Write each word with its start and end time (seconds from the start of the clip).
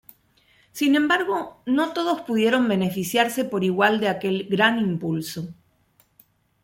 Sin 0.71 0.95
embargo, 0.95 1.61
no 1.67 1.93
todos 1.93 2.21
pudieron 2.21 2.67
beneficiarse 2.67 3.45
por 3.45 3.63
igual 3.63 3.99
de 3.99 4.07
aquel 4.09 4.47
gran 4.49 4.79
impulso. 4.79 5.53